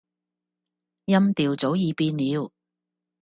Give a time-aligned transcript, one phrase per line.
[1.05, 2.51] 音調早已變了